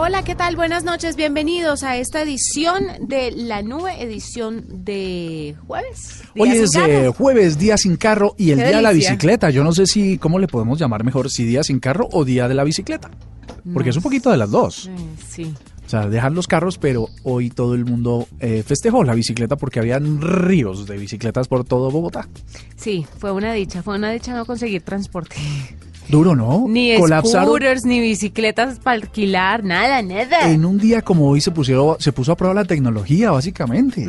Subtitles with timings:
[0.00, 0.54] Hola, ¿qué tal?
[0.54, 6.22] Buenas noches, bienvenidos a esta edición de La Nube, edición de jueves.
[6.38, 9.50] Hoy es eh, jueves, día sin carro y el día de la bicicleta.
[9.50, 11.28] Yo no sé si, ¿cómo le podemos llamar mejor?
[11.30, 13.10] Si día sin carro o día de la bicicleta.
[13.74, 14.88] Porque es un poquito de las dos.
[15.28, 15.52] sí.
[15.84, 19.80] O sea, dejan los carros, pero hoy todo el mundo eh, festejó la bicicleta porque
[19.80, 22.28] habían ríos de bicicletas por todo Bogotá.
[22.76, 25.36] Sí, fue una dicha, fue una dicha no conseguir transporte.
[26.08, 26.64] Duro, ¿no?
[26.68, 30.50] Ni scooters, ni bicicletas para alquilar, nada, nada.
[30.50, 34.06] En un día como hoy se, pusieron, se puso a prueba la tecnología, básicamente.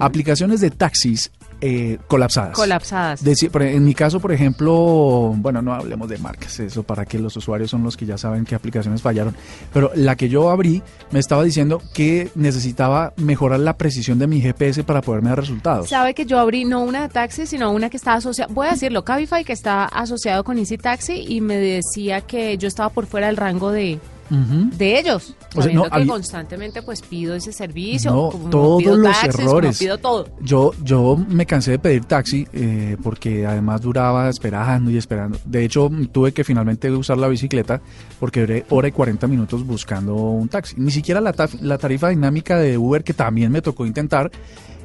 [0.00, 1.30] Aplicaciones de taxis
[1.64, 2.56] eh, colapsadas.
[2.56, 3.22] Colapsadas.
[3.24, 7.70] en mi caso, por ejemplo, bueno, no hablemos de marcas, eso para que los usuarios
[7.70, 9.36] son los que ya saben qué aplicaciones fallaron.
[9.72, 14.40] Pero la que yo abrí me estaba diciendo que necesitaba mejorar la precisión de mi
[14.40, 15.88] GPS para poderme dar resultados.
[15.88, 18.72] Sabe que yo abrí no una de taxi, sino una que está asociada, voy a
[18.72, 23.06] decirlo, Cabify, que está asociado con Easy Taxi y me decía que yo estaba por
[23.06, 24.00] fuera del rango de,
[24.32, 25.34] de ellos.
[25.54, 28.10] O sea, no, que constantemente pues pido ese servicio.
[28.10, 29.78] No, todos los errores.
[29.78, 30.28] pido todo.
[30.40, 35.38] Yo, yo me cansé de pedir taxi eh, porque además duraba esperando y esperando.
[35.44, 37.82] De hecho, tuve que finalmente usar la bicicleta
[38.18, 40.76] porque duré hora y 40 minutos buscando un taxi.
[40.78, 44.30] Ni siquiera la, la tarifa dinámica de Uber que también me tocó intentar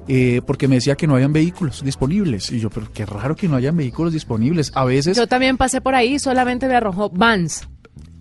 [0.09, 2.51] eh, porque me decía que no habían vehículos disponibles.
[2.51, 4.71] Y yo, pero qué raro que no hayan vehículos disponibles.
[4.73, 5.17] A veces...
[5.17, 7.67] Yo también pasé por ahí, solamente me arrojó Vans.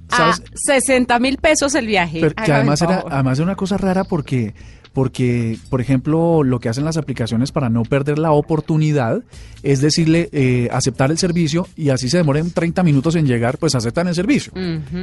[0.08, 0.40] ¿Sabes?
[0.40, 2.20] A 60 mil pesos el viaje.
[2.20, 4.54] que además era, además era una cosa rara porque
[4.96, 9.22] porque, por ejemplo, lo que hacen las aplicaciones para no perder la oportunidad
[9.62, 13.74] es decirle eh, aceptar el servicio y así se demoren 30 minutos en llegar, pues
[13.74, 14.54] aceptan el servicio.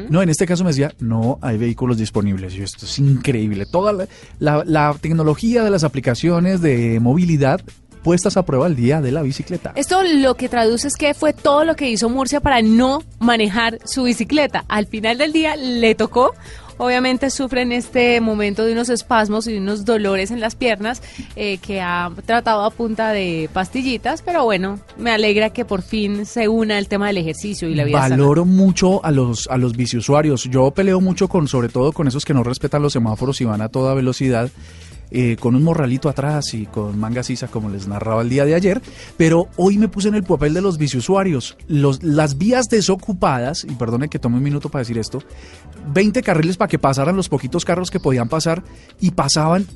[0.09, 2.55] No, en este caso me decía, no hay vehículos disponibles.
[2.55, 3.67] Y esto es increíble.
[3.67, 4.07] Toda
[4.39, 7.61] la, la tecnología de las aplicaciones de movilidad
[8.03, 9.71] puestas a prueba el día de la bicicleta.
[9.75, 13.79] Esto lo que traduce es que fue todo lo que hizo Murcia para no manejar
[13.85, 14.65] su bicicleta.
[14.67, 16.33] Al final del día le tocó
[16.77, 21.01] obviamente sufre en este momento de unos espasmos y unos dolores en las piernas
[21.35, 26.25] eh, que ha tratado a punta de pastillitas, pero bueno, me alegra que por fin
[26.25, 29.75] se una el tema del ejercicio y la vida Valoro mucho a los a los
[29.75, 30.43] biciusuarios.
[30.45, 33.61] Yo peleo mucho con sobre todo con esos que no respetan los semáforos y van
[33.61, 34.49] a toda velocidad
[35.11, 38.55] eh, con un morralito atrás y con manga sisa como les narraba el día de
[38.55, 38.81] ayer,
[39.17, 41.57] pero hoy me puse en el papel de los biciusuarios.
[41.67, 45.21] Los, las vías desocupadas, y perdone que tome un minuto para decir esto,
[45.93, 48.63] 20 carriles para que pasaran los poquitos carros que podían pasar
[48.99, 49.67] y pasaban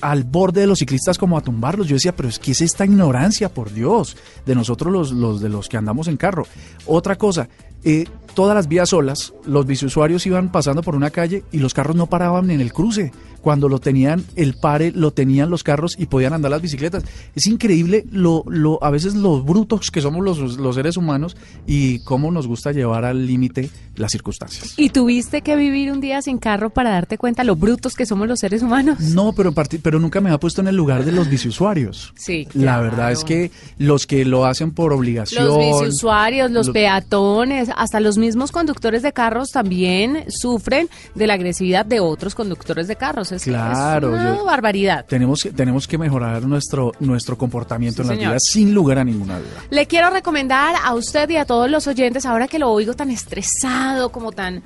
[0.00, 1.88] al borde de los ciclistas como a tumbarlos.
[1.88, 5.48] Yo decía, pero es que es esta ignorancia, por Dios, de nosotros los, los de
[5.48, 6.46] los que andamos en carro.
[6.86, 7.48] Otra cosa,
[7.84, 11.96] eh, todas las vías solas, los biciusuarios iban pasando por una calle y los carros
[11.96, 13.12] no paraban en el cruce.
[13.46, 17.04] Cuando lo tenían, el pare lo tenían los carros y podían andar las bicicletas.
[17.36, 22.00] Es increíble lo, lo, a veces los brutos que somos los, los seres humanos y
[22.00, 24.74] cómo nos gusta llevar al límite las circunstancias.
[24.76, 28.26] ¿Y tuviste que vivir un día sin carro para darte cuenta lo brutos que somos
[28.26, 28.98] los seres humanos?
[28.98, 32.12] No, pero, pero nunca me ha puesto en el lugar de los biciusuarios.
[32.16, 32.48] Sí.
[32.52, 35.46] La verdad es que los que lo hacen por obligación.
[35.46, 41.34] Los biciusuarios, los, los peatones, hasta los mismos conductores de carros también sufren de la
[41.34, 43.35] agresividad de otros conductores de carros.
[43.36, 45.04] Es, claro, es una barbaridad.
[45.06, 49.64] Tenemos, tenemos que mejorar nuestro, nuestro comportamiento en la vida sin lugar a ninguna duda.
[49.70, 53.10] Le quiero recomendar a usted y a todos los oyentes, ahora que lo oigo tan
[53.10, 54.62] estresado, como tan...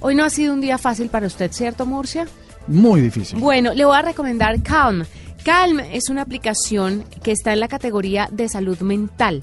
[0.00, 2.26] Hoy no ha sido un día fácil para usted, ¿cierto, Murcia?
[2.66, 3.38] Muy difícil.
[3.38, 5.04] Bueno, le voy a recomendar Calm.
[5.44, 9.42] Calm es una aplicación que está en la categoría de salud mental.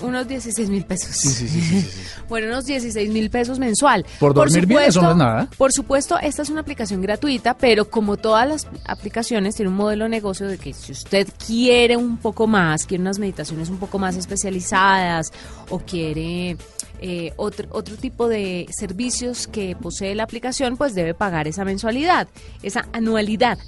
[0.02, 1.16] Unos 16 mil pesos.
[1.16, 2.00] Sí, sí, sí, sí, sí.
[2.28, 4.04] bueno, unos 16 mil pesos mensual.
[4.20, 5.48] Por dormir bien, eso no es nada.
[5.56, 10.04] Por supuesto, esta es una aplicación gratuita, pero como todas las aplicaciones, tiene un modelo
[10.04, 13.98] de negocio de que si usted quiere un poco más, quiere unas meditaciones un poco
[13.98, 15.32] más especializadas
[15.70, 16.56] o quiere
[17.00, 22.28] eh, otro, otro tipo de servicios que posee la aplicación, pues debe pagar esa mensualidad,
[22.62, 23.58] esa anualidad.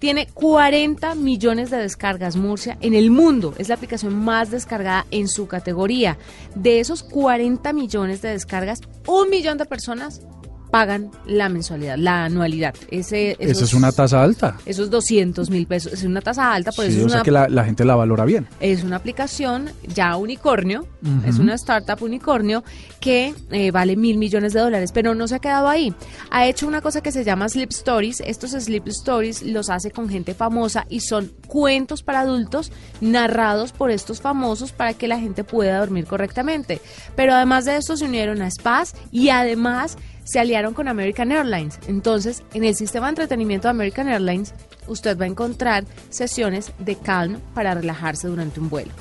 [0.00, 3.52] Tiene 40 millones de descargas Murcia en el mundo.
[3.58, 6.16] Es la aplicación más descargada en su categoría.
[6.54, 10.22] De esos 40 millones de descargas, un millón de personas
[10.70, 12.74] pagan la mensualidad, la anualidad.
[12.90, 14.56] Ese, Eso es una tasa alta.
[14.64, 15.92] Esos 200 mil pesos.
[15.92, 18.46] Es una tasa alta, por eso o es sea que la, gente la valora bien.
[18.60, 20.86] Es una aplicación ya unicornio,
[21.26, 22.62] es una startup unicornio
[23.00, 25.94] que eh, vale mil millones de dólares, pero no se ha quedado ahí.
[26.30, 28.20] Ha hecho una cosa que se llama Sleep Stories.
[28.20, 33.90] Estos Sleep Stories los hace con gente famosa y son cuentos para adultos narrados por
[33.90, 36.80] estos famosos para que la gente pueda dormir correctamente.
[37.16, 41.78] Pero además de esto se unieron a spas y además se aliaron con American Airlines.
[41.86, 44.54] Entonces, en el sistema de entretenimiento de American Airlines,
[44.86, 48.92] usted va a encontrar sesiones de calm para relajarse durante un vuelo.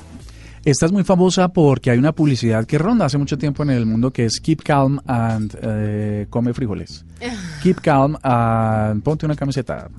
[0.65, 3.85] Esta es muy famosa porque hay una publicidad que ronda hace mucho tiempo en el
[3.85, 7.05] mundo que es Keep Calm and eh, come frijoles.
[7.63, 9.89] Keep Calm and ponte una camiseta.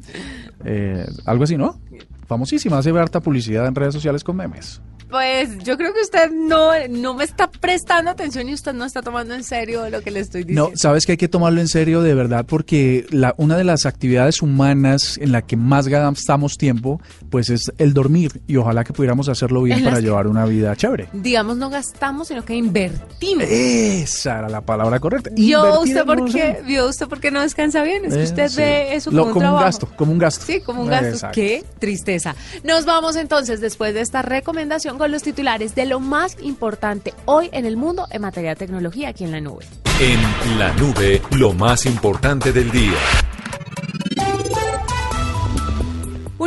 [0.64, 1.80] Eh, algo así, ¿no?
[2.26, 4.80] Famosísima, hace harta publicidad en redes sociales con memes.
[5.10, 9.02] Pues yo creo que usted no, no me está prestando atención y usted no está
[9.02, 10.70] tomando en serio lo que le estoy diciendo.
[10.70, 13.86] No, sabes que hay que tomarlo en serio de verdad porque la, una de las
[13.86, 18.92] actividades humanas en la que más gastamos tiempo pues es el dormir y ojalá que
[18.92, 21.08] pudiéramos hacerlo bien para llevar una vida chévere.
[21.12, 23.44] Digamos, no gastamos, sino que invertimos.
[23.44, 25.30] Esa era la palabra correcta.
[25.34, 28.04] ¿Vio usted, por qué, ¿Vio usted por qué no descansa bien?
[28.04, 30.44] Es que usted eh, ve eso como, un, gasto, como un gasto.
[30.44, 31.28] Sí, como un gasto.
[31.32, 32.34] Qué tristeza.
[32.64, 37.48] Nos vamos entonces después de esta recomendación con los titulares de lo más importante hoy
[37.54, 39.64] en el mundo en materia de tecnología aquí en la nube.
[39.98, 42.98] En la nube, lo más importante del día.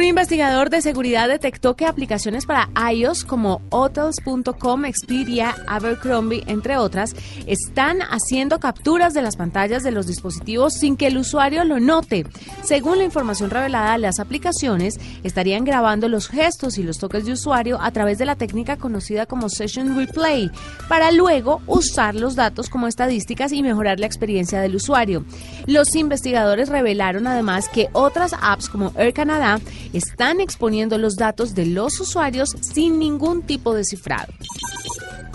[0.04, 7.16] Un investigador de seguridad detectó que aplicaciones para iOS como Hotels.com, Expedia, Abercrombie, entre otras,
[7.48, 12.26] están haciendo capturas de las pantallas de los dispositivos sin que el usuario lo note.
[12.64, 17.82] Según la información revelada, las aplicaciones estarían grabando los gestos y los toques de usuario
[17.82, 20.52] a través de la técnica conocida como Session Replay,
[20.90, 25.24] para luego usar los datos como estadísticas y mejorar la experiencia del usuario.
[25.66, 29.62] Los investigadores revelaron además que otras apps como Air Canada
[29.94, 34.34] están exponiendo los datos de los usuarios sin ningún tipo de cifrado.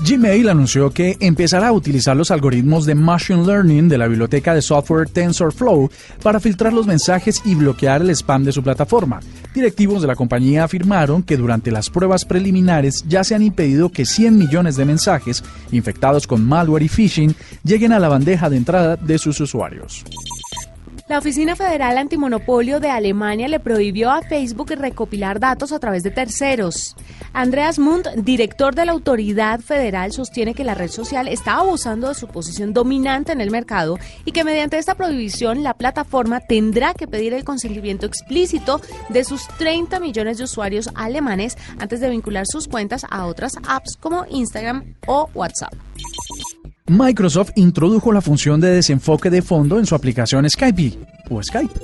[0.01, 4.63] Gmail anunció que empezará a utilizar los algoritmos de Machine Learning de la biblioteca de
[4.63, 5.91] software TensorFlow
[6.23, 9.19] para filtrar los mensajes y bloquear el spam de su plataforma.
[9.53, 14.07] Directivos de la compañía afirmaron que durante las pruebas preliminares ya se han impedido que
[14.07, 17.35] 100 millones de mensajes infectados con malware y phishing
[17.65, 20.05] lleguen a la bandeja de entrada de sus usuarios.
[21.09, 26.11] La Oficina Federal Antimonopolio de Alemania le prohibió a Facebook recopilar datos a través de
[26.11, 26.97] terceros.
[27.33, 32.15] Andreas Mund, director de la autoridad federal, sostiene que la red social está abusando de
[32.15, 37.09] su posición dominante en el mercado y que mediante esta prohibición la plataforma tendrá que
[37.09, 42.69] pedir el consentimiento explícito de sus 30 millones de usuarios alemanes antes de vincular sus
[42.69, 45.73] cuentas a otras apps como Instagram o WhatsApp.
[46.89, 50.99] Microsoft introdujo la función de desenfoque de fondo en su aplicación Skype
[51.31, 51.75] o Skype.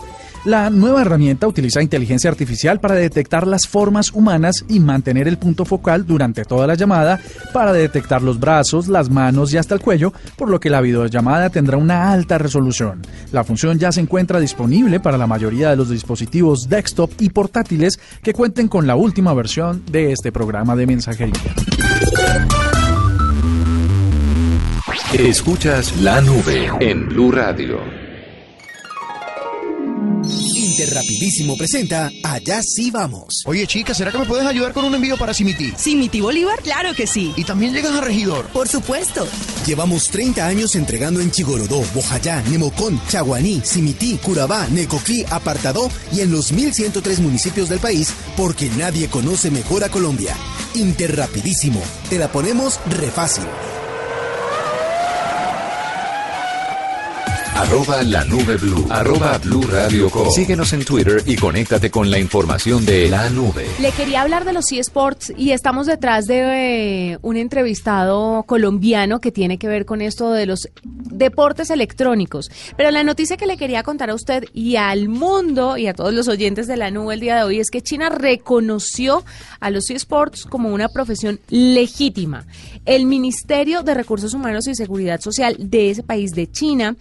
[0.44, 5.64] La nueva herramienta utiliza inteligencia artificial para detectar las formas humanas y mantener el punto
[5.64, 7.18] focal durante toda la llamada
[7.54, 11.48] para detectar los brazos, las manos y hasta el cuello, por lo que la videollamada
[11.48, 13.00] tendrá una alta resolución.
[13.32, 17.98] La función ya se encuentra disponible para la mayoría de los dispositivos desktop y portátiles
[18.22, 21.40] que cuenten con la última versión de este programa de mensajería.
[25.18, 27.78] Escuchas la nube en Blue Radio.
[30.56, 33.44] Interrapidísimo presenta Allá sí vamos.
[33.46, 35.72] Oye chica, ¿será que me puedes ayudar con un envío para Simiti?
[35.76, 36.60] ¿Simiti Bolívar?
[36.62, 37.32] Claro que sí.
[37.36, 38.46] ¿Y también llegas a Regidor?
[38.46, 39.24] Por supuesto.
[39.64, 46.32] Llevamos 30 años entregando en Chigorodó, Bojayá, Nemocón, Chaguaní, Simití, Curabá, Necoclí, Apartadó y en
[46.32, 50.34] los 1103 municipios del país porque nadie conoce mejor a Colombia.
[50.74, 51.80] Interrapidísimo.
[52.10, 53.44] Te la ponemos re fácil.
[57.56, 58.84] Arroba la nube blue.
[58.90, 60.28] Arroba blue radio com.
[60.28, 63.66] Síguenos en Twitter y conéctate con la información de la nube.
[63.80, 69.30] Le quería hablar de los eSports y estamos detrás de eh, un entrevistado colombiano que
[69.30, 72.50] tiene que ver con esto de los deportes electrónicos.
[72.76, 76.12] Pero la noticia que le quería contar a usted y al mundo y a todos
[76.12, 79.24] los oyentes de la nube el día de hoy es que China reconoció
[79.60, 82.46] a los eSports como una profesión legítima.
[82.84, 86.96] El Ministerio de Recursos Humanos y Seguridad Social de ese país de China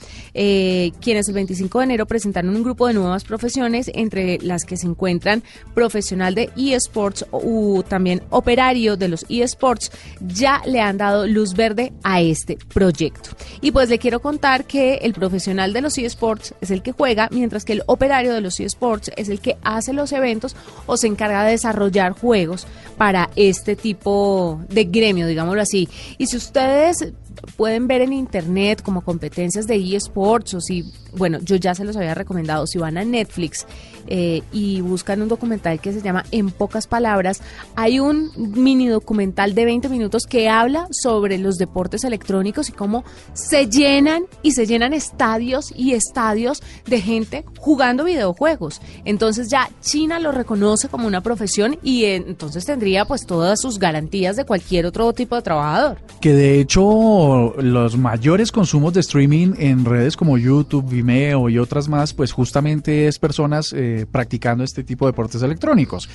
[1.00, 4.88] quienes el 25 de enero presentaron un grupo de nuevas profesiones, entre las que se
[4.88, 11.54] encuentran profesional de eSports o también operario de los eSports, ya le han dado luz
[11.54, 13.32] verde a este proyecto.
[13.62, 17.30] Y pues le quiero contar que el profesional de los eSports es el que juega,
[17.32, 21.08] mientras que el operario de los eSports es el que hace los eventos o se
[21.08, 25.90] encarga de desarrollar juegos para este tipo de gremio, digámoslo así.
[26.18, 27.14] Y si ustedes
[27.56, 30.86] pueden ver en internet como competencias de eSports o si,
[31.16, 33.66] bueno, yo ya se los había recomendado, si van a Netflix
[34.08, 37.42] eh, y buscan un documental que se llama En pocas palabras,
[37.76, 43.04] hay un mini documental de 20 minutos que habla sobre los deportes electrónicos y cómo
[43.34, 48.82] se llenan y se llenan estadios y estadios de gente jugando videojuegos.
[49.06, 54.36] Entonces ya China lo reconoce como una profesión y entonces tendría pues todas sus garantías
[54.36, 55.98] de cualquier otro tipo de trabajador.
[56.20, 61.88] Que de hecho los mayores consumos de streaming en redes como YouTube, Vimeo y otras
[61.88, 66.10] más, pues justamente es personas eh, practicando este tipo de deportes electrónicos.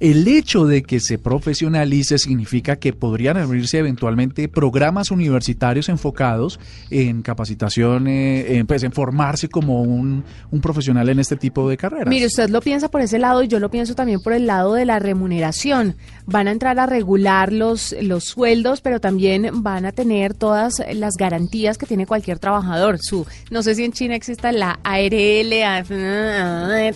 [0.00, 6.58] El hecho de que se profesionalice significa que podrían abrirse eventualmente programas universitarios enfocados
[6.90, 11.76] en capacitación, eh, en, pues, en formarse como un, un profesional en este tipo de
[11.76, 12.08] carreras.
[12.08, 14.74] Mire, usted lo piensa por ese lado y yo lo pienso también por el lado
[14.74, 15.96] de la remuneración.
[16.26, 21.14] Van a entrar a regular los, los sueldos, pero también van a tener todas las
[21.16, 22.98] garantías que tiene cualquier trabajador.
[23.00, 25.84] Su, no sé si en China exista la ARL,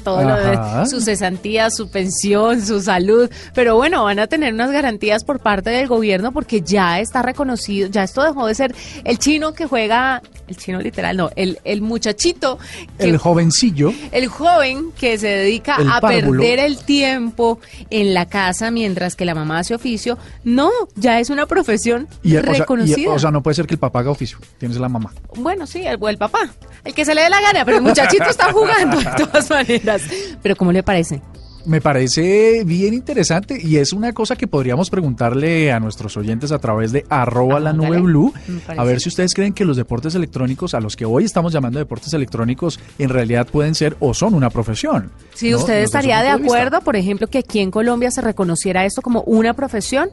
[0.02, 4.70] todo lo de su cesantía, su pensión, su salud, pero bueno, van a tener unas
[4.70, 9.18] garantías por parte del gobierno porque ya está reconocido, ya esto dejó de ser el
[9.18, 12.58] chino que juega, el chino literal, no, el, el muchachito.
[12.99, 13.92] el jovencillo.
[14.12, 19.35] El joven que se dedica a perder el tiempo en la casa mientras que la
[19.35, 23.12] mamá hace oficio, no, ya es una profesión reconocida.
[23.12, 25.12] O sea, no puede ser que el papá haga oficio, tienes la mamá.
[25.37, 26.49] Bueno, sí, el, el papá,
[26.85, 30.02] el que se le dé la gana, pero el muchachito está jugando de todas maneras.
[30.42, 31.20] Pero ¿cómo le parece?
[31.68, 36.58] Me parece bien interesante y es una cosa que podríamos preguntarle a nuestros oyentes a
[36.58, 38.32] través de arroba la nube blue,
[38.68, 41.78] a ver si ustedes creen que los deportes electrónicos, a los que hoy estamos llamando
[41.78, 45.10] deportes electrónicos, en realidad pueden ser o son una profesión.
[45.34, 49.20] Si usted estaría de acuerdo, por ejemplo, que aquí en Colombia se reconociera esto como
[49.22, 50.08] una profesión,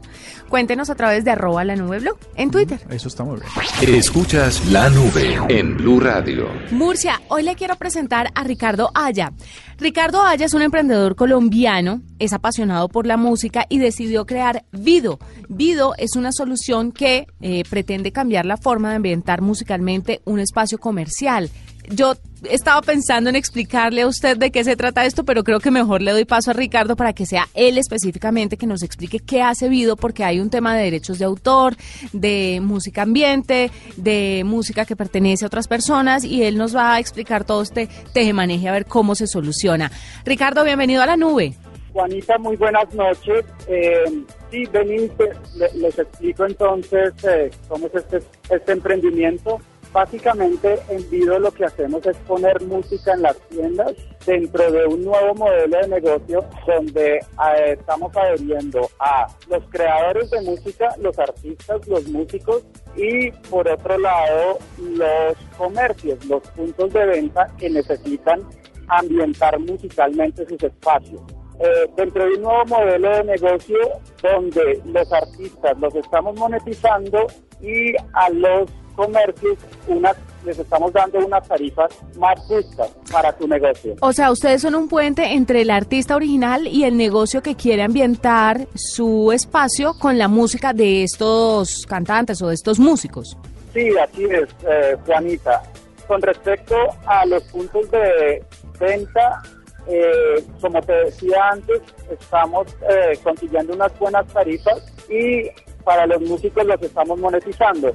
[0.50, 2.82] cuéntenos a través de arroba la nube blue en Twitter.
[2.90, 3.96] Eso está muy bien.
[3.96, 6.50] Escuchas la nube en Blue Radio.
[6.72, 9.32] Murcia, hoy le quiero presentar a Ricardo Aya.
[9.78, 15.20] Ricardo Aya es un emprendedor colombiano, es apasionado por la música y decidió crear Vido.
[15.50, 20.78] Vido es una solución que eh, pretende cambiar la forma de ambientar musicalmente un espacio
[20.78, 21.50] comercial
[21.90, 22.14] yo
[22.50, 26.02] estaba pensando en explicarle a usted de qué se trata esto, pero creo que mejor
[26.02, 29.54] le doy paso a Ricardo para que sea él específicamente que nos explique qué ha
[29.56, 31.76] servido, porque hay un tema de derechos de autor,
[32.14, 37.00] de música ambiente, de música que pertenece a otras personas, y él nos va a
[37.00, 39.92] explicar todo este tejemaneje a ver cómo se soluciona.
[40.24, 41.56] Ricardo, bienvenido a la nube.
[41.96, 43.46] Juanita, muy buenas noches.
[43.70, 44.04] Eh,
[44.52, 45.38] sí, Benítez,
[45.76, 49.62] les explico entonces eh, cómo es este, este emprendimiento.
[49.96, 53.94] Básicamente en Vido lo que hacemos es poner música en las tiendas
[54.26, 60.42] dentro de un nuevo modelo de negocio donde eh, estamos adheriendo a los creadores de
[60.42, 62.66] música, los artistas, los músicos
[62.98, 68.42] y por otro lado los comercios, los puntos de venta que necesitan
[68.90, 71.22] ambientar musicalmente sus espacios.
[71.62, 73.78] Eh, dentro de un nuevo modelo de negocio
[74.22, 77.28] donde los artistas los estamos monetizando
[77.62, 83.96] y a los comercios unas les estamos dando unas tarifas más justas para tu negocio.
[84.02, 87.82] O sea, ustedes son un puente entre el artista original y el negocio que quiere
[87.82, 93.38] ambientar su espacio con la música de estos cantantes o de estos músicos.
[93.74, 95.64] Sí, así es, eh, Juanita.
[96.08, 96.76] Con respecto
[97.08, 98.44] a los puntos de
[98.80, 99.42] venta,
[99.88, 105.50] eh, como te decía antes, estamos eh, consiguiendo unas buenas tarifas y
[105.86, 107.94] para los músicos los estamos monetizando.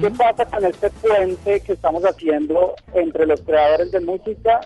[0.00, 4.60] ¿Qué pasa con este puente que estamos haciendo entre los creadores de música?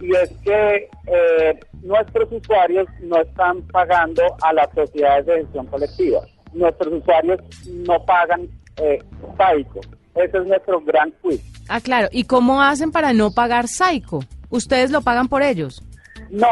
[0.00, 6.20] Y es que eh, nuestros usuarios no están pagando a las sociedades de gestión colectiva.
[6.52, 8.98] Nuestros usuarios no pagan eh,
[10.14, 11.40] ese es nuestro gran quiz.
[11.68, 12.08] Ah, claro.
[12.12, 14.20] ¿Y cómo hacen para no pagar Psycho?
[14.50, 15.82] ¿Ustedes lo pagan por ellos?
[16.30, 16.48] No,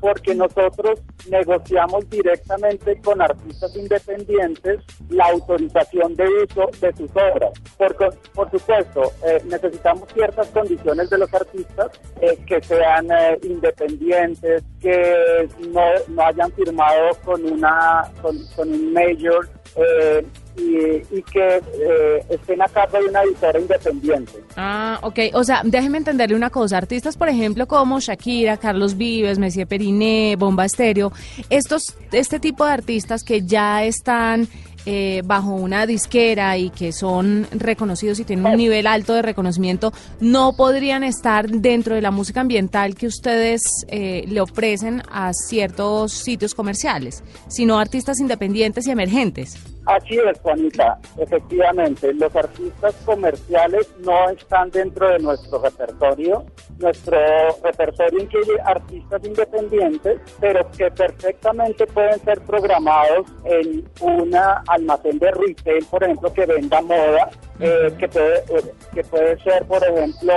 [0.00, 7.52] porque nosotros negociamos directamente con artistas independientes la autorización de uso de sus obras.
[7.76, 7.96] Por,
[8.34, 11.88] por supuesto, eh, necesitamos ciertas condiciones de los artistas
[12.20, 18.92] eh, que sean eh, independientes, que no, no hayan firmado con una con, con un
[18.92, 20.24] major eh,
[20.56, 24.32] y, y que eh, estén a cargo de una editora independiente.
[24.56, 25.18] Ah, ok.
[25.34, 26.78] O sea, déjeme entenderle una cosa.
[26.78, 31.12] Artistas, por ejemplo, como Shakira, Carlos Vives, Messier Periné, Bomba Estéreo,
[31.48, 34.48] estos, este tipo de artistas que ya están
[34.86, 39.92] eh, bajo una disquera y que son reconocidos y tienen un nivel alto de reconocimiento,
[40.20, 46.12] no podrían estar dentro de la música ambiental que ustedes eh, le ofrecen a ciertos
[46.12, 49.58] sitios comerciales, sino artistas independientes y emergentes.
[49.90, 51.00] Así es, Juanita.
[51.18, 56.44] Efectivamente, los artistas comerciales no están dentro de nuestro repertorio.
[56.78, 57.18] Nuestro
[57.64, 65.84] repertorio incluye artistas independientes, pero que perfectamente pueden ser programados en una almacén de retail,
[65.86, 67.28] por ejemplo, que venda moda,
[67.60, 70.32] eh, que, puede, eh, que puede ser, por ejemplo,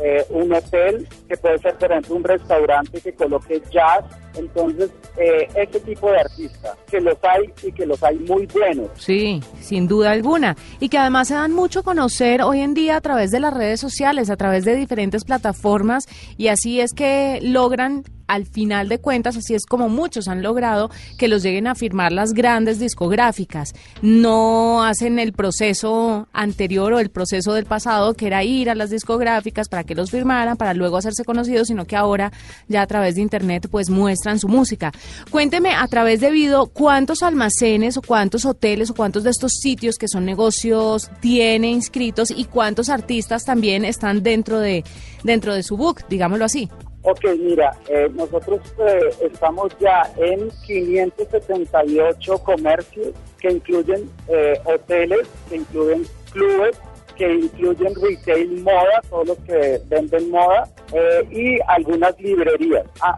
[0.00, 4.04] eh, un hotel, que puede ser, por ejemplo, un restaurante que coloque jazz.
[4.36, 8.88] Entonces, eh, ese tipo de artistas, que los hay y que los hay muy buenos.
[8.96, 10.56] Sí, sin duda alguna.
[10.80, 13.54] Y que además se dan mucho a conocer hoy en día a través de las
[13.54, 18.98] redes sociales, a través de diferentes plataformas, y así es que logran, al final de
[18.98, 23.74] cuentas, así es como muchos han logrado que los lleguen a firmar las grandes discográficas.
[24.02, 28.90] No hacen el proceso anterior o el proceso del pasado, que era ir a las
[28.90, 32.32] discográficas para que los firmaran, para luego hacerse conocidos, sino que ahora
[32.68, 34.92] ya a través de Internet pues muestran su música.
[35.30, 39.96] Cuénteme a través de Vido cuántos almacenes o cuántos hoteles o cuántos de estos sitios
[39.96, 44.84] que son negocios tiene inscritos y cuántos artistas también están dentro de
[45.22, 46.68] dentro de su book, digámoslo así.
[47.04, 53.08] Ok, mira, eh, nosotros eh, estamos ya en 578 comercios
[53.38, 56.78] que incluyen eh, hoteles, que incluyen clubes,
[57.16, 62.86] que incluyen retail moda, todos los que venden moda, eh, y algunas librerías.
[63.00, 63.16] Ah,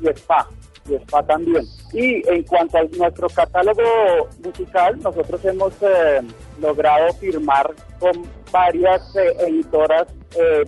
[0.00, 0.48] y spa,
[0.88, 1.64] y spa también.
[1.92, 6.20] Y en cuanto a nuestro catálogo musical, nosotros hemos eh,
[6.60, 10.06] logrado firmar con varias eh, editoras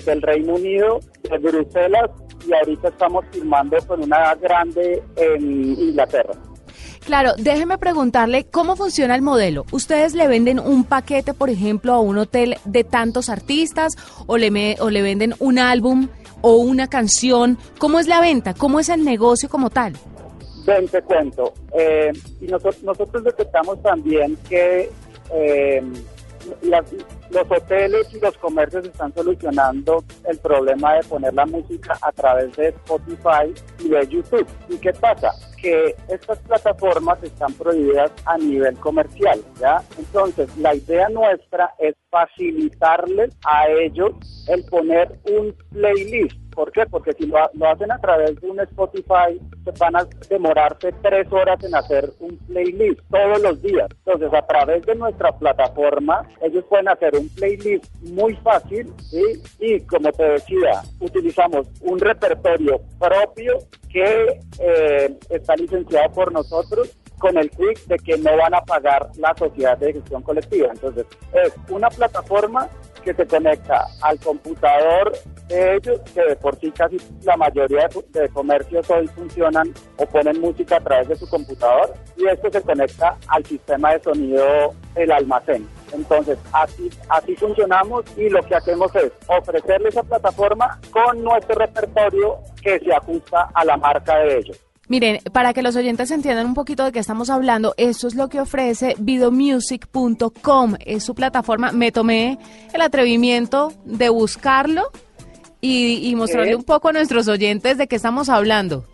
[0.04, 2.10] del Reino Unido, de Bruselas,
[2.46, 6.34] y ahorita estamos firmando con una grande en Inglaterra.
[7.04, 9.66] Claro, déjeme preguntarle cómo funciona el modelo.
[9.72, 13.92] ¿Ustedes le venden un paquete, por ejemplo, a un hotel de tantos artistas
[14.26, 16.08] o le, me- o le venden un álbum
[16.40, 17.58] o una canción?
[17.78, 18.54] ¿Cómo es la venta?
[18.54, 19.92] ¿Cómo es el negocio como tal?
[20.66, 21.52] Ven, te cuento.
[21.78, 24.90] Eh, y nosotros, nosotros detectamos también que
[25.34, 25.82] eh,
[26.62, 26.86] las-
[27.34, 32.54] los hoteles y los comercios están solucionando el problema de poner la música a través
[32.56, 34.46] de Spotify y de YouTube.
[34.68, 35.32] ¿Y qué pasa?
[35.64, 39.82] Que estas plataformas están prohibidas a nivel comercial, ¿ya?
[39.96, 44.12] Entonces, la idea nuestra es facilitarles a ellos
[44.46, 46.36] el poner un playlist.
[46.54, 46.84] ¿Por qué?
[46.86, 51.26] Porque si lo, lo hacen a través de un Spotify, se van a demorarse tres
[51.32, 53.88] horas en hacer un playlist todos los días.
[54.04, 59.42] Entonces, a través de nuestra plataforma, ellos pueden hacer un playlist muy fácil, ¿sí?
[59.58, 63.58] Y como te decía, utilizamos un repertorio propio
[63.94, 69.08] que eh, está licenciado por nosotros con el quick de que no van a pagar
[69.16, 70.68] la sociedad de gestión colectiva.
[70.70, 72.68] Entonces, es una plataforma
[73.02, 75.12] que se conecta al computador
[75.48, 80.40] de ellos, que de por sí casi la mayoría de, comercios hoy funcionan o ponen
[80.40, 85.12] música a través de su computador, y esto se conecta al sistema de sonido del
[85.12, 85.68] almacén.
[85.92, 92.38] Entonces, así, así funcionamos y lo que hacemos es ofrecerles esa plataforma con nuestro repertorio
[92.62, 94.60] que se ajusta a la marca de ellos.
[94.88, 98.28] Miren, para que los oyentes entiendan un poquito de qué estamos hablando, eso es lo
[98.28, 100.74] que ofrece videomusic.com.
[100.80, 101.72] Es su plataforma.
[101.72, 102.38] Me tomé
[102.72, 104.90] el atrevimiento de buscarlo
[105.60, 108.84] y, y mostrarle un poco a nuestros oyentes de qué estamos hablando.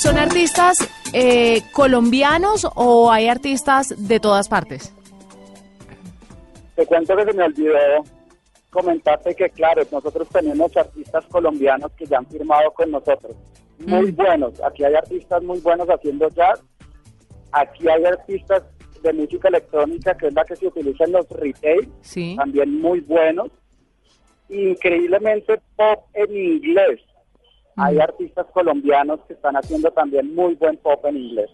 [0.00, 0.78] ¿Son artistas
[1.12, 4.94] eh, colombianos o hay artistas de todas partes?
[6.74, 7.74] Te cuento que se me olvidó
[8.70, 13.36] comentarte que, claro, nosotros tenemos artistas colombianos que ya han firmado con nosotros.
[13.86, 14.16] Muy Mm.
[14.16, 14.62] buenos.
[14.62, 16.62] Aquí hay artistas muy buenos haciendo jazz.
[17.52, 18.62] Aquí hay artistas
[19.02, 22.36] de música electrónica, que es la que se utiliza en los retail, Sí.
[22.36, 23.48] también muy buenos.
[24.48, 27.00] Increíblemente pop en inglés.
[27.76, 28.00] Hay Mm.
[28.00, 31.50] artistas colombianos que están haciendo también muy buen pop en inglés.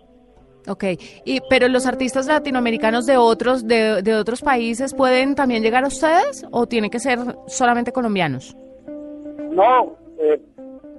[0.69, 0.85] Ok,
[1.25, 5.89] y, pero los artistas latinoamericanos de otros, de, de otros países pueden también llegar a
[5.89, 8.57] ustedes o tiene que ser solamente colombianos?
[9.53, 10.41] No, eh,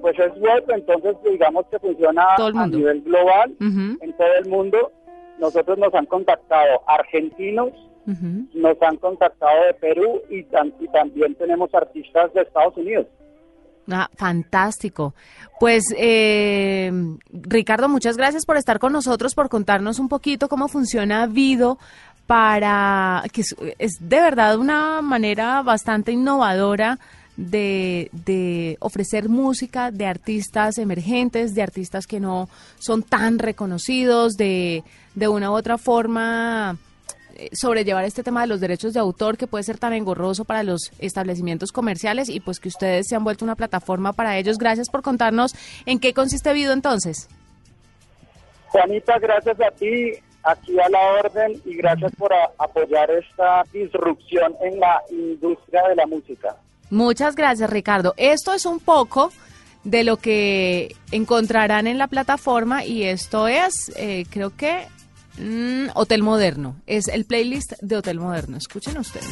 [0.02, 4.92] pues es web, entonces digamos que funciona a nivel global, en todo el mundo.
[5.40, 7.72] Nosotros nos han contactado argentinos,
[8.54, 13.06] nos han contactado de Perú y, y también tenemos artistas de Estados Unidos.
[13.90, 15.14] Ah, fantástico.
[15.60, 16.92] Pues, eh,
[17.32, 21.80] Ricardo, muchas gracias por estar con nosotros, por contarnos un poquito cómo funciona Vido
[22.28, 23.42] para que
[23.80, 27.00] es, de verdad una manera bastante innovadora
[27.38, 34.84] de, de ofrecer música de artistas emergentes, de artistas que no son tan reconocidos, de,
[35.16, 36.78] de una u otra forma
[37.54, 40.92] sobrellevar este tema de los derechos de autor que puede ser tan engorroso para los
[41.00, 44.58] establecimientos comerciales y pues que ustedes se han vuelto una plataforma para ellos.
[44.58, 45.54] Gracias por contarnos
[45.86, 47.28] en qué consiste Vido entonces.
[48.70, 50.12] Juanita, gracias a ti,
[50.44, 55.96] aquí a la orden, y gracias por a- apoyar esta disrupción en la industria de
[55.96, 56.56] la música.
[56.90, 58.14] Muchas gracias Ricardo.
[58.18, 59.32] Esto es un poco
[59.84, 64.86] de lo que encontrarán en la plataforma y esto es, eh, creo que,
[65.38, 66.82] mm, Hotel Moderno.
[66.86, 68.58] Es el playlist de Hotel Moderno.
[68.58, 69.28] Escuchen ustedes.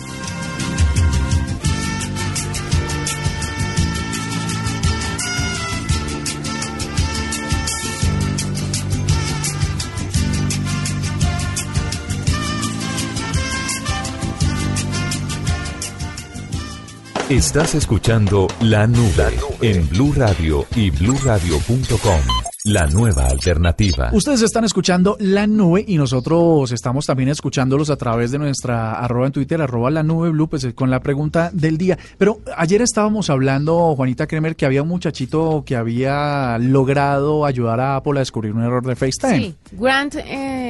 [17.30, 22.45] Estás escuchando La Nube en Blue Radio y bluradio.com.
[22.66, 24.10] La nueva alternativa.
[24.12, 29.28] Ustedes están escuchando La Nube y nosotros estamos también escuchándolos a través de nuestra arroba
[29.28, 31.96] en Twitter, arroba La Nube Blue, pues con la pregunta del día.
[32.18, 37.98] Pero ayer estábamos hablando, Juanita Kremer, que había un muchachito que había logrado ayudar a
[37.98, 39.38] Apple a descubrir un error de FaceTime.
[39.38, 40.65] Sí, Grant eh,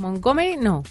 [0.00, 0.82] Montgomery, no.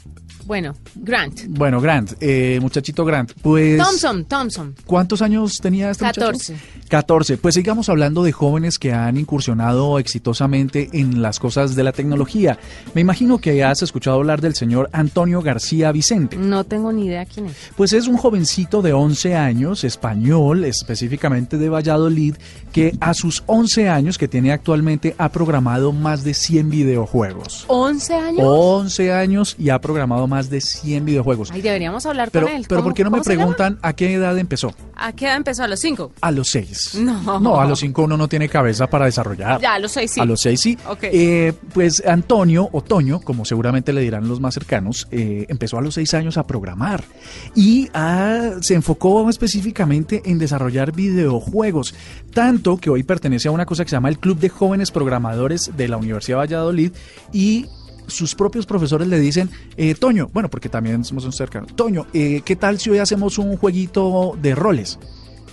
[0.46, 1.42] Bueno, Grant.
[1.48, 3.78] Bueno, Grant, eh, muchachito Grant, pues...
[3.78, 4.76] Thompson, Thompson.
[4.86, 6.22] ¿Cuántos años tenía este muchacho?
[6.22, 6.56] 14.
[6.90, 7.38] 14.
[7.38, 12.58] Pues sigamos hablando de jóvenes que han incursionado exitosamente en las cosas de la tecnología.
[12.96, 16.36] Me imagino que has escuchado hablar del señor Antonio García Vicente.
[16.36, 17.56] No tengo ni idea quién es.
[17.78, 22.36] Pues es un jovencito de 11 años, español, específicamente de Valladolid,
[22.74, 27.66] que a sus 11 años que tiene actualmente ha programado más de 100 videojuegos.
[27.68, 28.42] ¿11 años?
[28.44, 31.52] 11 años y ha programado más de 100 videojuegos.
[31.52, 32.66] Ay, deberíamos hablar Pero, con él.
[32.68, 33.24] pero ¿Cómo- ¿por qué no me llama?
[33.24, 34.74] preguntan a qué edad empezó?
[34.96, 35.64] ¿A qué edad empezó?
[35.64, 36.12] ¿A los 5?
[36.22, 36.96] A los 6.
[36.96, 37.40] No.
[37.40, 39.62] No, a los 5 uno no tiene cabeza para desarrollar.
[39.62, 40.20] Ya, a los 6 sí.
[40.20, 40.78] A los 6 sí.
[40.88, 41.00] Ok.
[41.04, 45.82] Eh, pues Antonio, o Toño, como seguramente le dirán los más cercanos, eh, empezó a
[45.82, 47.04] los 6 años a programar
[47.56, 51.94] y ah, se enfocó específicamente en desarrollar videojuegos,
[52.34, 55.72] tanto que hoy pertenece a una cosa que se llama el Club de Jóvenes Programadores
[55.78, 56.92] de la Universidad de Valladolid
[57.32, 57.66] y
[58.10, 62.42] sus propios profesores le dicen, eh, Toño, bueno, porque también somos un cercano, Toño, eh,
[62.44, 65.00] ¿qué tal si hoy hacemos un jueguito de roles?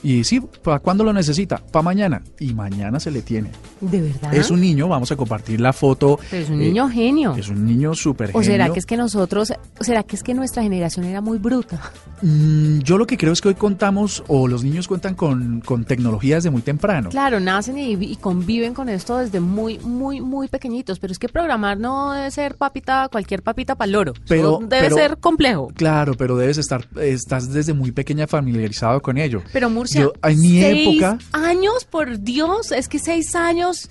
[0.07, 1.57] Y sí, ¿para cuándo lo necesita?
[1.57, 2.23] Para mañana.
[2.39, 3.51] Y mañana se le tiene.
[3.81, 4.33] ¿De verdad?
[4.33, 6.21] Es un niño, vamos a compartir la foto.
[6.31, 7.35] Pero es un eh, niño genio.
[7.35, 8.75] Es un niño súper ¿O será genio.
[8.75, 11.81] que es que nosotros, o será que es que nuestra generación era muy bruta?
[12.23, 15.85] Mm, yo lo que creo es que hoy contamos, o los niños cuentan con, con
[15.85, 17.11] tecnología desde muy temprano.
[17.11, 20.99] Claro, nacen y, y conviven con esto desde muy, muy, muy pequeñitos.
[20.99, 24.15] Pero es que programar no debe ser papita, cualquier papita para loro.
[24.27, 25.69] Pero- debe pero- ser complejo.
[25.77, 29.43] Claro, pero debes estar, estás desde muy pequeña familiarizado con ello.
[29.53, 33.89] Pero Murcia, Yo, en mi seis época, años, por Dios, es que seis años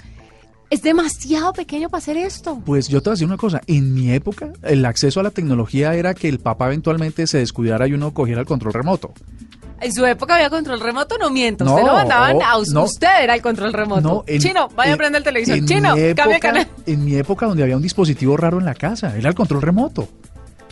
[0.69, 2.59] es demasiado pequeño para hacer esto.
[2.65, 5.29] pues yo te voy a decir una cosa, en mi época el acceso a la
[5.31, 9.13] tecnología era que el papá eventualmente se descuidara y uno cogiera el control remoto.
[9.81, 11.65] En su época había control remoto, no miento.
[11.65, 12.83] No, usted lo mandaban a no.
[12.83, 14.01] usted era el control remoto.
[14.01, 15.65] No, en- Chino, vaya a en- prender el televisor.
[15.65, 16.67] Chino, mi cambia el época- canal.
[16.85, 20.07] En mi época donde había un dispositivo raro en la casa, era el control remoto.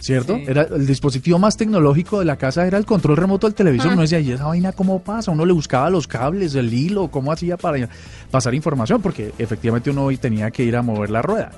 [0.04, 0.36] ¿Cierto?
[0.36, 0.44] Sí.
[0.48, 3.92] Era el dispositivo más tecnológico de la casa era el control remoto del televisor.
[3.92, 3.94] Ah.
[3.94, 5.32] Uno decía, ¿y esa vaina cómo pasa?
[5.32, 7.88] Uno le buscaba los cables, el hilo, cómo hacía para
[8.30, 11.52] pasar información, porque efectivamente uno hoy tenía que ir a mover la rueda.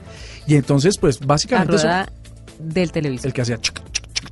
[0.46, 2.08] Y entonces, pues La básicamente eso- rueda
[2.60, 3.26] del televisor.
[3.26, 4.25] el que hacía chuc, chuc, chuc,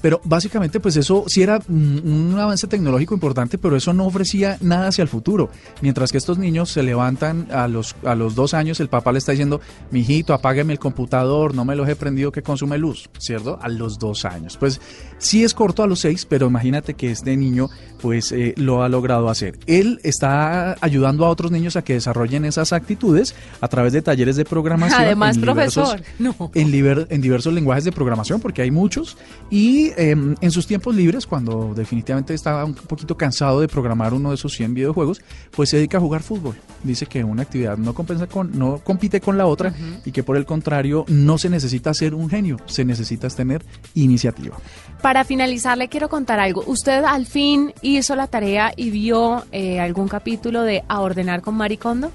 [0.00, 4.88] Pero básicamente, pues eso sí era un avance tecnológico importante, pero eso no ofrecía nada
[4.88, 5.50] hacia el futuro.
[5.82, 9.18] Mientras que estos niños se levantan a los, a los dos años, el papá le
[9.18, 13.58] está diciendo, mijito, apágueme el computador, no me lo he prendido que consume luz, ¿cierto?
[13.62, 14.56] A los dos años.
[14.56, 14.80] Pues
[15.18, 17.68] sí es corto a los seis, pero imagínate que este niño,
[18.00, 19.58] pues eh, lo ha logrado hacer.
[19.66, 24.36] Él está ayudando a otros niños a que desarrollen esas actitudes a través de talleres
[24.36, 25.00] de programación.
[25.00, 26.02] Además, en diversos- profesor.
[26.18, 26.50] No.
[26.54, 29.16] en, liber- en diversos lenguajes de programación, porque hay muchos,
[29.48, 34.30] Y em, en sus tiempos libres, cuando definitivamente estaba un poquito cansado de programar uno
[34.30, 35.20] de esos 100 videojuegos,
[35.52, 36.56] pues se dedica a jugar fútbol.
[36.82, 39.72] Dice que una actividad no compensa con, no compite con la otra
[40.04, 44.56] y que por el contrario no se necesita ser un genio, se necesita tener iniciativa.
[45.00, 46.64] Para finalizar, le quiero contar algo.
[46.66, 51.54] ¿Usted al fin hizo la tarea y vio eh, algún capítulo de A Ordenar con
[51.54, 52.10] Mari Kondo?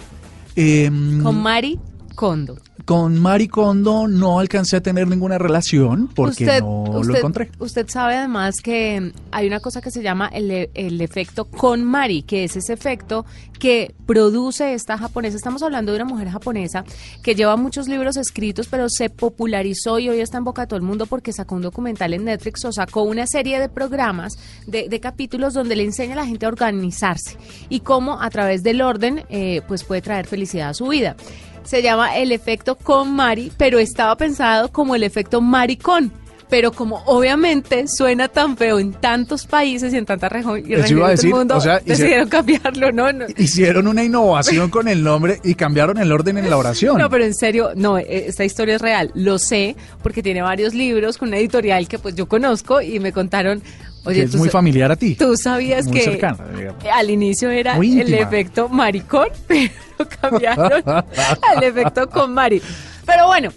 [0.56, 1.80] Em, Con Mari
[2.16, 2.58] Kondo.
[2.86, 7.52] Con Mari Kondo no alcancé a tener ninguna relación porque no lo usted- encontré.
[7.60, 11.84] Usted sabe además que hay una cosa que se llama el, e- el efecto con
[11.84, 13.26] Mari, que es ese efecto
[13.60, 15.38] que produce esta japonesa.
[15.38, 16.84] Estamos hablando de una mujer japonesa
[17.24, 20.78] que lleva muchos libros escritos, pero se popularizó y hoy está en boca de todo
[20.78, 24.34] el mundo porque sacó un documental en Netflix o sacó una serie de programas,
[24.66, 27.38] de, de capítulos donde le enseña a la gente a organizarse
[27.70, 31.16] y cómo a través del orden eh, pues puede traer felicidad a su vida.
[31.64, 36.12] Se llama el efecto con Mari, pero estaba pensado como el efecto maricón.
[36.50, 41.56] Pero como obviamente suena tan feo en tantos países y en tantas regiones del mundo,
[41.56, 43.14] o sea, hice- decidieron cambiarlo, ¿no?
[43.14, 46.98] No, Hicieron una innovación con el nombre y cambiaron el orden en la oración.
[46.98, 49.12] no, pero en serio, no, eh, esta historia es real.
[49.16, 53.14] Lo sé porque tiene varios libros con una editorial que pues yo conozco y me
[53.14, 53.64] contaron,
[54.06, 55.16] oye, que es muy familiar a ti.
[55.16, 56.38] Tú sabías Muy que cercana,
[56.94, 59.72] al inicio era el efecto maricón, pero
[60.22, 62.62] cambiaron al efecto con Mari.
[63.06, 63.52] Pero bueno,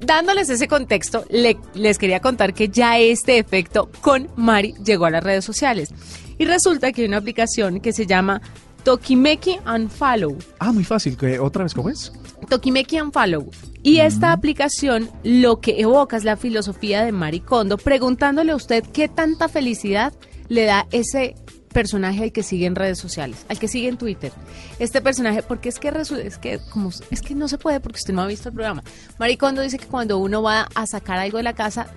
[0.00, 5.10] dándoles ese contexto, le- les quería contar que ya este efecto con Mari llegó a
[5.10, 5.90] las redes sociales.
[6.38, 8.40] Y resulta que hay una aplicación que se llama
[8.84, 10.36] Tokimeki Unfollow.
[10.58, 11.16] Ah, muy fácil.
[11.16, 12.12] ¿Qué- ¿Otra vez cómo es?
[12.48, 13.50] Tokimeki Unfollow.
[13.82, 18.84] Y esta aplicación lo que evoca es la filosofía de Mari Kondo, preguntándole a usted
[18.92, 20.12] qué tanta felicidad
[20.48, 21.34] le da ese
[21.72, 24.32] personaje al que sigue en redes sociales, al que sigue en Twitter.
[24.78, 25.88] Este personaje, porque es que
[26.24, 28.84] es que como es que no se puede porque usted no ha visto el programa.
[29.18, 31.88] Mari Kondo dice que cuando uno va a sacar algo de la casa,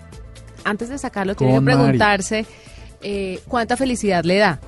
[0.64, 2.46] antes de sacarlo tiene que preguntarse
[3.02, 4.60] eh, cuánta felicidad le da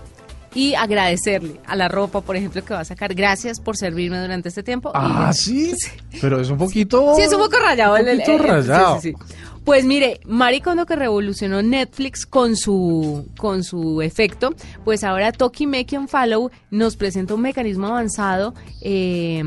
[0.56, 3.14] y agradecerle a la ropa, por ejemplo, que va a sacar.
[3.14, 4.92] Gracias por servirme durante este tiempo.
[4.94, 5.74] Ah, Y- sí.
[6.22, 7.14] Pero es un poquito.
[7.16, 7.94] Sí, es un poco rayado.
[7.96, 9.02] Un el- el- poquito el- rayado.
[9.02, 9.36] sí, sí, sí.
[9.66, 15.68] Pues mire, Mari Kondo que revolucionó Netflix con su con su efecto, pues ahora Toki
[15.68, 19.44] Make and Follow nos presenta un mecanismo avanzado eh,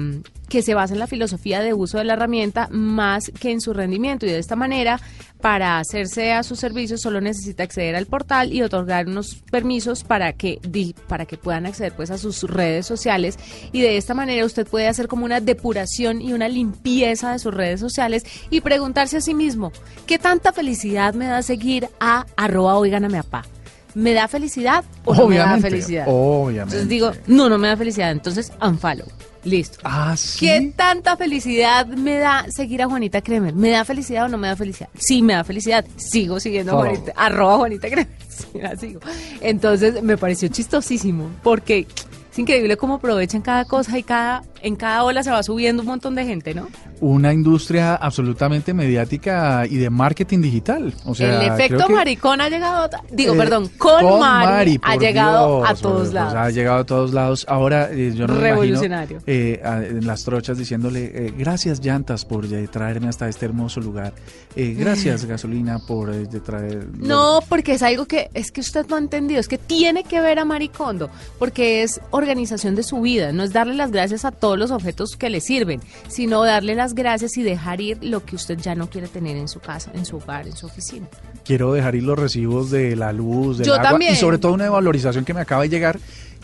[0.52, 3.72] que se basa en la filosofía de uso de la herramienta más que en su
[3.72, 4.26] rendimiento.
[4.26, 5.00] Y de esta manera
[5.40, 10.34] para hacerse a sus servicios solo necesita acceder al portal y otorgar unos permisos para
[10.34, 10.60] que
[11.08, 13.38] para que puedan acceder pues a sus redes sociales.
[13.72, 17.54] Y de esta manera usted puede hacer como una depuración y una limpieza de sus
[17.54, 19.72] redes sociales y preguntarse a sí mismo
[20.06, 23.46] qué tanta felicidad me da seguir a arroba oiganame a pa
[23.94, 26.60] me da felicidad o no me da Obviamente, felicidad obviamente.
[26.76, 28.10] entonces digo no no me da felicidad.
[28.10, 29.06] Entonces unfollow
[29.44, 30.46] listo Ah, sí.
[30.46, 33.54] ¿Qué tanta felicidad me da seguir a Juanita Kremer?
[33.54, 34.88] ¿Me da felicidad o no me da felicidad?
[34.98, 35.84] Sí, me da felicidad.
[35.96, 36.76] Sigo siguiendo a.
[36.80, 38.08] Juanita, arroba Juanita Kremer.
[38.32, 39.00] Sí, la sigo.
[39.42, 41.86] Entonces me pareció chistosísimo porque
[42.32, 45.88] es increíble cómo aprovechan cada cosa y cada en cada ola se va subiendo un
[45.88, 46.68] montón de gente, ¿no?
[47.00, 50.94] Una industria absolutamente mediática y de marketing digital.
[51.04, 55.64] O sea, El efecto que- maricón ha llegado, digo, Eh, perdón, con, Mari, ha llegado
[55.66, 56.34] a todos lados.
[56.34, 57.44] Ha llegado a todos lados.
[57.48, 59.18] Ahora eh, yo no me Revolucionario.
[59.18, 63.80] imagino, eh, a- en las trochas diciéndole eh, gracias llantas por traerme hasta este hermoso
[63.80, 64.12] lugar.
[64.56, 66.10] Gracias gasolina por
[66.44, 66.86] traer.
[66.98, 70.20] No, porque es algo que es que usted no ha entendido, es que tiene que
[70.20, 74.30] ver a Maricondo, porque es organización de su vida, no es darle las gracias a
[74.30, 78.36] todos los objetos que le sirven, sino darle las gracias y dejar ir lo que
[78.36, 81.06] usted ya no quiere tener en su casa, en su hogar, en su oficina.
[81.44, 84.12] Quiero dejar ir los recibos de la luz, del Yo agua también.
[84.12, 85.98] y sobre todo una valorización que me acaba de llegar.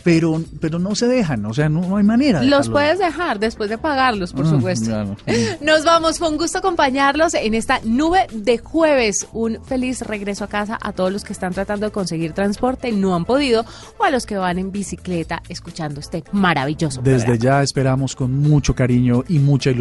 [0.04, 2.40] Pero, pero no se dejan, o sea, no, no hay manera.
[2.40, 2.72] de Los dejarlo.
[2.72, 5.16] puedes dejar después de pagarlos, por Mm, supuesto.
[5.60, 9.26] Nos vamos, fue un gusto acompañarlos en esta nube de jueves.
[9.32, 12.92] Un feliz regreso a casa a todos los que están tratando de conseguir transporte y
[12.96, 13.64] no han podido,
[13.98, 17.44] o a los que van en bicicleta escuchando este maravilloso Desde programa.
[17.58, 19.76] ya esperamos con mucho cariño y mucha ilusión